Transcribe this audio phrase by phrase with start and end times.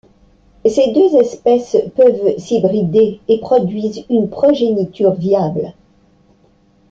[0.65, 5.73] Ces deux espèces peuvent s'hybrider et produisent une progéniture viable.